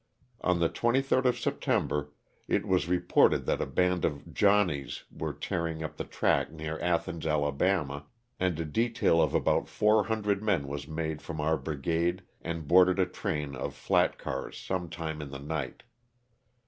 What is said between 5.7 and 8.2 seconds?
up the track near Athens, Ala.,